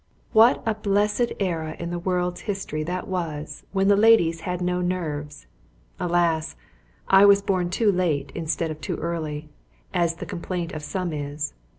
[0.33, 4.81] WHAT a blessed era in the world's history that was when the ladies had no
[4.81, 5.45] nerves!
[5.99, 6.55] Alas!
[7.07, 9.49] I was born too late instead of too early,
[9.93, 11.53] as the complaint of some is.